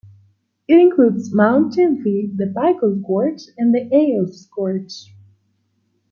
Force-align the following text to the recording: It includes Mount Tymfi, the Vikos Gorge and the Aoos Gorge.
It 0.67 0.79
includes 0.81 1.31
Mount 1.31 1.73
Tymfi, 1.73 2.35
the 2.35 2.45
Vikos 2.45 3.05
Gorge 3.05 3.43
and 3.59 3.71
the 3.71 3.87
Aoos 3.95 4.47
Gorge. 4.49 5.11